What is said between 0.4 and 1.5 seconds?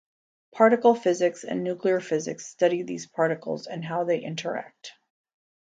Particle physics